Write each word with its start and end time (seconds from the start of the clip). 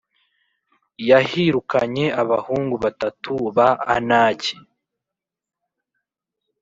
yahirukanye 1.09 2.05
abahungu 2.21 2.75
batatu 2.83 3.33
ba 3.55 3.69
Anaki. 3.95 4.55